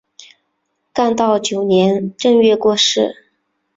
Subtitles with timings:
[0.93, 3.27] 干道九年正月过世。